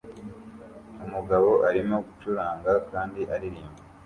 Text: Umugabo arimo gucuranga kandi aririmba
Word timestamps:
Umugabo 1.05 1.49
arimo 1.69 1.95
gucuranga 2.05 2.71
kandi 2.91 3.19
aririmba 3.33 3.81